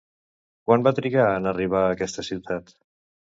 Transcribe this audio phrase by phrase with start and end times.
[0.71, 2.75] Quant va trigar en arribar a aquesta ciutat?